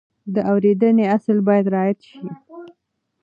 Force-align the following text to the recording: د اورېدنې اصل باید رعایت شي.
د 0.33 0.35
اورېدنې 0.51 1.03
اصل 1.15 1.37
باید 1.47 1.65
رعایت 1.73 1.99
شي. 2.09 2.19